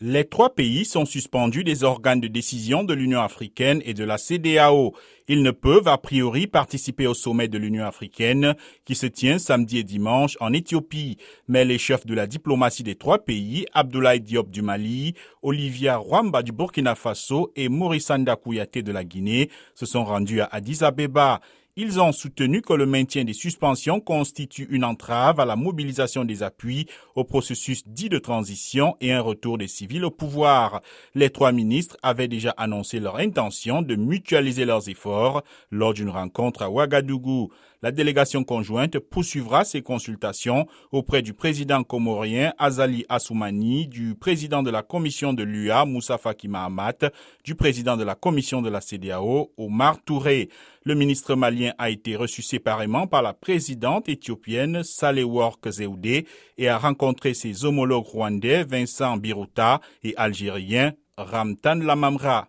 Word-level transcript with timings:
Les 0.00 0.24
trois 0.24 0.54
pays 0.54 0.84
sont 0.84 1.04
suspendus 1.04 1.64
des 1.64 1.82
organes 1.82 2.20
de 2.20 2.28
décision 2.28 2.84
de 2.84 2.94
l'Union 2.94 3.20
africaine 3.20 3.82
et 3.84 3.94
de 3.94 4.04
la 4.04 4.16
CDAO. 4.16 4.94
Ils 5.26 5.42
ne 5.42 5.50
peuvent 5.50 5.88
a 5.88 5.98
priori 5.98 6.46
participer 6.46 7.08
au 7.08 7.14
sommet 7.14 7.48
de 7.48 7.58
l'Union 7.58 7.84
africaine 7.84 8.54
qui 8.84 8.94
se 8.94 9.06
tient 9.06 9.40
samedi 9.40 9.78
et 9.78 9.82
dimanche 9.82 10.36
en 10.38 10.52
Éthiopie. 10.52 11.16
Mais 11.48 11.64
les 11.64 11.78
chefs 11.78 12.06
de 12.06 12.14
la 12.14 12.28
diplomatie 12.28 12.84
des 12.84 12.94
trois 12.94 13.18
pays, 13.18 13.66
Abdoulaye 13.72 14.20
Diop 14.20 14.48
du 14.50 14.62
Mali, 14.62 15.14
Olivia 15.42 15.96
Rwamba 15.96 16.44
du 16.44 16.52
Burkina 16.52 16.94
Faso 16.94 17.50
et 17.56 17.68
Maurice 17.68 18.12
Kouyaté 18.40 18.84
de 18.84 18.92
la 18.92 19.02
Guinée, 19.02 19.50
se 19.74 19.84
sont 19.84 20.04
rendus 20.04 20.40
à 20.40 20.48
Addis 20.52 20.84
Abeba. 20.84 21.40
Ils 21.80 22.00
ont 22.00 22.10
soutenu 22.10 22.60
que 22.60 22.72
le 22.72 22.86
maintien 22.86 23.22
des 23.22 23.32
suspensions 23.32 24.00
constitue 24.00 24.66
une 24.68 24.82
entrave 24.82 25.38
à 25.38 25.44
la 25.44 25.54
mobilisation 25.54 26.24
des 26.24 26.42
appuis 26.42 26.88
au 27.14 27.22
processus 27.22 27.86
dit 27.86 28.08
de 28.08 28.18
transition 28.18 28.96
et 29.00 29.12
un 29.12 29.20
retour 29.20 29.58
des 29.58 29.68
civils 29.68 30.04
au 30.04 30.10
pouvoir. 30.10 30.82
Les 31.14 31.30
trois 31.30 31.52
ministres 31.52 31.96
avaient 32.02 32.26
déjà 32.26 32.50
annoncé 32.56 32.98
leur 32.98 33.18
intention 33.18 33.80
de 33.80 33.94
mutualiser 33.94 34.64
leurs 34.64 34.88
efforts 34.88 35.44
lors 35.70 35.94
d'une 35.94 36.10
rencontre 36.10 36.62
à 36.62 36.68
Ouagadougou. 36.68 37.52
La 37.80 37.92
délégation 37.92 38.42
conjointe 38.42 38.98
poursuivra 38.98 39.64
ses 39.64 39.82
consultations 39.82 40.66
auprès 40.90 41.22
du 41.22 41.32
président 41.32 41.84
comorien 41.84 42.52
Azali 42.58 43.04
Assoumani, 43.08 43.86
du 43.86 44.16
président 44.16 44.64
de 44.64 44.70
la 44.70 44.82
commission 44.82 45.32
de 45.32 45.44
l'UA 45.44 45.84
Moussa 45.84 46.18
Faki 46.18 46.48
Mahamat, 46.48 47.12
du 47.44 47.54
président 47.54 47.96
de 47.96 48.02
la 48.02 48.16
commission 48.16 48.62
de 48.62 48.68
la 48.68 48.80
CDAO 48.80 49.52
Omar 49.56 50.02
Touré. 50.02 50.48
Le 50.82 50.94
ministre 50.96 51.36
malien 51.36 51.67
a 51.78 51.90
été 51.90 52.16
reçu 52.16 52.42
séparément 52.42 53.06
par 53.06 53.22
la 53.22 53.34
présidente 53.34 54.08
éthiopienne 54.08 54.82
Work 55.02 55.70
Zewde 55.70 56.24
et 56.56 56.68
a 56.68 56.78
rencontré 56.78 57.34
ses 57.34 57.64
homologues 57.64 58.06
rwandais 58.06 58.64
Vincent 58.64 59.16
Biruta 59.16 59.80
et 60.02 60.14
algérien 60.16 60.92
Ramtan 61.16 61.76
Lamamra. 61.76 62.48